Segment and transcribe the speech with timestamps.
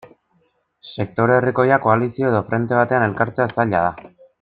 [0.93, 4.13] Sektore herrikoiak koalizio edo fronte batean elkartzea zaila da.